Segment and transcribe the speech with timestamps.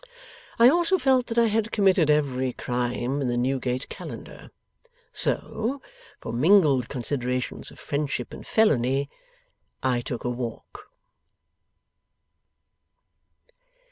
[0.57, 4.49] I also felt that I had committed every crime in the Newgate Calendar.
[5.13, 5.79] So,
[6.19, 9.11] for mingled considerations of friendship and felony,
[9.83, 10.89] I took a walk.